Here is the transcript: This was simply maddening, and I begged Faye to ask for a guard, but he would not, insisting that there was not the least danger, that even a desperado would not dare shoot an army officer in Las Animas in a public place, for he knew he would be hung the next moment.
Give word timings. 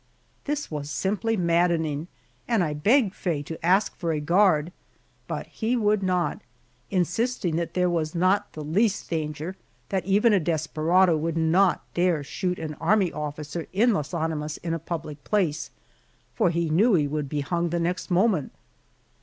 This 0.45 0.71
was 0.71 0.89
simply 0.89 1.37
maddening, 1.37 2.07
and 2.47 2.63
I 2.63 2.73
begged 2.73 3.13
Faye 3.13 3.43
to 3.43 3.63
ask 3.63 3.95
for 3.95 4.11
a 4.11 4.19
guard, 4.19 4.71
but 5.27 5.45
he 5.45 5.75
would 5.75 6.01
not, 6.01 6.41
insisting 6.89 7.55
that 7.57 7.75
there 7.75 7.87
was 7.87 8.15
not 8.15 8.51
the 8.53 8.63
least 8.63 9.07
danger, 9.11 9.55
that 9.89 10.03
even 10.05 10.33
a 10.33 10.39
desperado 10.39 11.15
would 11.15 11.37
not 11.37 11.83
dare 11.93 12.23
shoot 12.23 12.57
an 12.57 12.73
army 12.81 13.13
officer 13.13 13.67
in 13.73 13.93
Las 13.93 14.11
Animas 14.11 14.57
in 14.63 14.73
a 14.73 14.79
public 14.79 15.23
place, 15.23 15.69
for 16.33 16.49
he 16.49 16.71
knew 16.71 16.95
he 16.95 17.05
would 17.07 17.29
be 17.29 17.41
hung 17.41 17.69
the 17.69 17.79
next 17.79 18.09
moment. 18.09 18.51